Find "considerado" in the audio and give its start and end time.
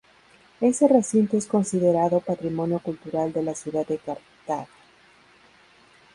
1.45-2.21